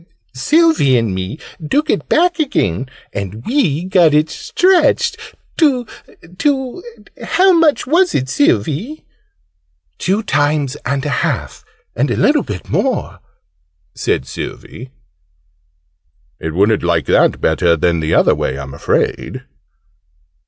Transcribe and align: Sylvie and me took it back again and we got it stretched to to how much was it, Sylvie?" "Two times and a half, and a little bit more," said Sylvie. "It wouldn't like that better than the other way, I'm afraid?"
Sylvie 0.33 0.97
and 0.97 1.13
me 1.13 1.37
took 1.69 1.87
it 1.87 2.09
back 2.09 2.39
again 2.39 2.89
and 3.13 3.45
we 3.45 3.83
got 3.83 4.15
it 4.15 4.31
stretched 4.31 5.15
to 5.57 5.85
to 6.39 6.81
how 7.21 7.51
much 7.53 7.85
was 7.85 8.15
it, 8.15 8.27
Sylvie?" 8.27 9.05
"Two 9.99 10.23
times 10.23 10.75
and 10.87 11.05
a 11.05 11.09
half, 11.21 11.63
and 11.95 12.09
a 12.09 12.17
little 12.17 12.41
bit 12.41 12.67
more," 12.67 13.19
said 13.93 14.25
Sylvie. 14.25 14.89
"It 16.39 16.55
wouldn't 16.55 16.81
like 16.81 17.05
that 17.05 17.39
better 17.39 17.75
than 17.77 17.99
the 17.99 18.15
other 18.15 18.33
way, 18.33 18.57
I'm 18.57 18.73
afraid?" 18.73 19.43